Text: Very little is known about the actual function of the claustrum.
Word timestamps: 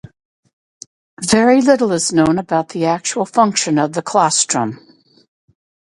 Very 1.29 1.61
little 1.61 1.91
is 1.91 2.11
known 2.11 2.39
about 2.39 2.69
the 2.69 2.85
actual 2.85 3.23
function 3.23 3.77
of 3.77 3.93
the 3.93 4.01
claustrum. 4.01 4.79